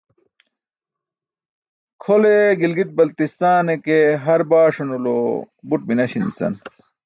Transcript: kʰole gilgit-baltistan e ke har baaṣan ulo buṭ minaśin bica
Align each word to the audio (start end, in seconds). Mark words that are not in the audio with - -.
kʰole 2.03 2.33
gilgit-baltistan 2.59 3.65
e 3.73 3.75
ke 3.85 3.97
har 4.23 4.41
baaṣan 4.49 4.89
ulo 4.97 5.15
buṭ 5.69 5.81
minaśin 5.89 6.23
bica 6.27 6.47